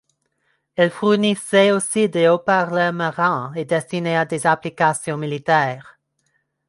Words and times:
Elle 0.77 0.89
fournissait 0.89 1.69
aussi 1.71 2.09
des 2.09 2.27
haut-parleurs 2.27 2.91
marins 2.91 3.53
et 3.55 3.65
destinés 3.65 4.17
à 4.17 4.25
des 4.25 4.47
applications 4.47 5.15
militaires. 5.15 5.99